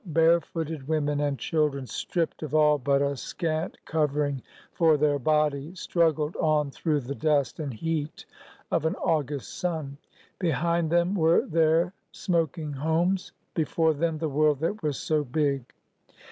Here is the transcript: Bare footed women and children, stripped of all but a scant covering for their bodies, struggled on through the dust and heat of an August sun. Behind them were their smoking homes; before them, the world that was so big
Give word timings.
Bare 0.15 0.41
footed 0.41 0.87
women 0.87 1.19
and 1.19 1.37
children, 1.37 1.85
stripped 1.85 2.41
of 2.41 2.55
all 2.55 2.79
but 2.79 3.03
a 3.03 3.15
scant 3.15 3.77
covering 3.85 4.41
for 4.71 4.97
their 4.97 5.19
bodies, 5.19 5.79
struggled 5.79 6.35
on 6.37 6.71
through 6.71 7.01
the 7.01 7.13
dust 7.13 7.59
and 7.59 7.71
heat 7.71 8.25
of 8.71 8.83
an 8.85 8.95
August 8.95 9.59
sun. 9.59 9.95
Behind 10.39 10.89
them 10.89 11.13
were 11.13 11.45
their 11.45 11.93
smoking 12.11 12.73
homes; 12.73 13.31
before 13.53 13.93
them, 13.93 14.17
the 14.17 14.27
world 14.27 14.57
that 14.61 14.81
was 14.81 14.97
so 14.97 15.23
big 15.23 15.71